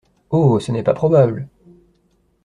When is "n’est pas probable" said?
0.71-1.47